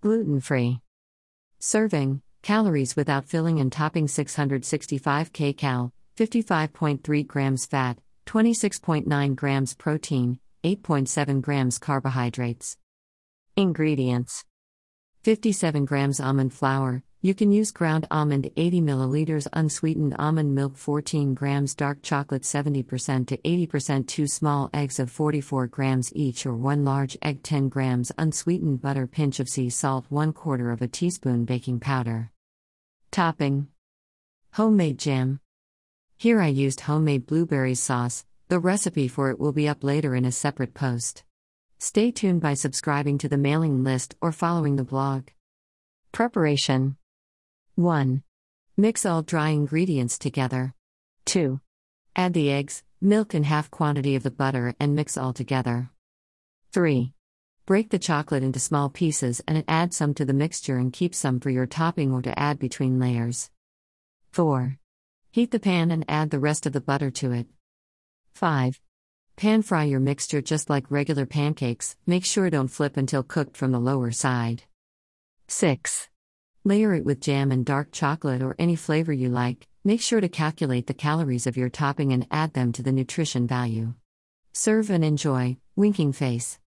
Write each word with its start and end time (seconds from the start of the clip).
Gluten 0.00 0.38
free. 0.38 0.80
Serving 1.58 2.22
Calories 2.42 2.94
without 2.94 3.24
filling 3.24 3.58
and 3.58 3.72
topping 3.72 4.06
665 4.06 5.32
kcal, 5.32 5.90
55.3 6.16 7.26
grams 7.26 7.66
fat, 7.66 7.98
26.9 8.26 9.34
grams 9.34 9.74
protein, 9.74 10.38
8.7 10.62 11.42
grams 11.42 11.78
carbohydrates. 11.80 12.76
Ingredients 13.56 14.44
57 15.24 15.84
grams 15.84 16.20
almond 16.20 16.54
flour, 16.54 17.02
you 17.20 17.34
can 17.34 17.50
use 17.50 17.72
ground 17.72 18.06
almond 18.12 18.48
80 18.56 18.80
milliliters, 18.80 19.48
unsweetened 19.52 20.14
almond 20.20 20.54
milk 20.54 20.76
14 20.76 21.34
grams, 21.34 21.74
dark 21.74 22.00
chocolate 22.00 22.42
70% 22.42 23.26
to 23.26 23.36
80%, 23.38 24.06
2 24.06 24.26
small 24.28 24.70
eggs 24.72 25.00
of 25.00 25.10
44 25.10 25.66
grams 25.66 26.12
each, 26.14 26.46
or 26.46 26.54
1 26.54 26.84
large 26.84 27.16
egg 27.20 27.42
10 27.42 27.70
grams, 27.70 28.12
unsweetened 28.18 28.80
butter, 28.80 29.08
pinch 29.08 29.40
of 29.40 29.48
sea 29.48 29.68
salt, 29.68 30.06
1 30.10 30.32
quarter 30.32 30.70
of 30.70 30.80
a 30.80 30.86
teaspoon 30.86 31.44
baking 31.44 31.80
powder. 31.80 32.30
Topping 33.10 33.66
Homemade 34.52 34.98
jam. 34.98 35.40
Here 36.16 36.40
I 36.40 36.48
used 36.48 36.82
homemade 36.82 37.26
blueberry 37.26 37.74
sauce, 37.74 38.24
the 38.46 38.60
recipe 38.60 39.08
for 39.08 39.30
it 39.30 39.40
will 39.40 39.52
be 39.52 39.68
up 39.68 39.82
later 39.82 40.14
in 40.14 40.24
a 40.24 40.30
separate 40.30 40.72
post. 40.72 41.24
Stay 41.78 42.12
tuned 42.12 42.40
by 42.40 42.54
subscribing 42.54 43.18
to 43.18 43.28
the 43.28 43.36
mailing 43.36 43.82
list 43.82 44.14
or 44.20 44.30
following 44.30 44.76
the 44.76 44.84
blog. 44.84 45.28
Preparation 46.12 46.96
1. 47.78 48.24
Mix 48.76 49.06
all 49.06 49.22
dry 49.22 49.50
ingredients 49.50 50.18
together. 50.18 50.74
2. 51.26 51.60
Add 52.16 52.34
the 52.34 52.50
eggs, 52.50 52.82
milk, 53.00 53.34
and 53.34 53.46
half 53.46 53.70
quantity 53.70 54.16
of 54.16 54.24
the 54.24 54.32
butter 54.32 54.74
and 54.80 54.96
mix 54.96 55.16
all 55.16 55.32
together. 55.32 55.88
3. 56.72 57.12
Break 57.66 57.90
the 57.90 57.98
chocolate 58.00 58.42
into 58.42 58.58
small 58.58 58.90
pieces 58.90 59.40
and 59.46 59.62
add 59.68 59.94
some 59.94 60.12
to 60.14 60.24
the 60.24 60.32
mixture 60.32 60.76
and 60.76 60.92
keep 60.92 61.14
some 61.14 61.38
for 61.38 61.50
your 61.50 61.66
topping 61.66 62.10
or 62.10 62.20
to 62.20 62.36
add 62.36 62.58
between 62.58 62.98
layers. 62.98 63.48
4. 64.32 64.76
Heat 65.30 65.52
the 65.52 65.60
pan 65.60 65.92
and 65.92 66.04
add 66.08 66.30
the 66.30 66.40
rest 66.40 66.66
of 66.66 66.72
the 66.72 66.80
butter 66.80 67.12
to 67.12 67.30
it. 67.30 67.46
5. 68.34 68.80
Pan 69.36 69.62
fry 69.62 69.84
your 69.84 70.00
mixture 70.00 70.42
just 70.42 70.68
like 70.68 70.90
regular 70.90 71.26
pancakes, 71.26 71.94
make 72.08 72.24
sure 72.24 72.50
don't 72.50 72.66
flip 72.66 72.96
until 72.96 73.22
cooked 73.22 73.56
from 73.56 73.70
the 73.70 73.78
lower 73.78 74.10
side. 74.10 74.64
6. 75.46 76.08
Layer 76.68 76.92
it 76.92 77.06
with 77.06 77.22
jam 77.22 77.50
and 77.50 77.64
dark 77.64 77.92
chocolate 77.92 78.42
or 78.42 78.54
any 78.58 78.76
flavor 78.76 79.10
you 79.10 79.30
like. 79.30 79.66
Make 79.84 80.02
sure 80.02 80.20
to 80.20 80.28
calculate 80.28 80.86
the 80.86 80.92
calories 80.92 81.46
of 81.46 81.56
your 81.56 81.70
topping 81.70 82.12
and 82.12 82.26
add 82.30 82.52
them 82.52 82.72
to 82.72 82.82
the 82.82 82.92
nutrition 82.92 83.46
value. 83.46 83.94
Serve 84.52 84.90
and 84.90 85.02
enjoy, 85.02 85.56
winking 85.76 86.12
face. 86.12 86.56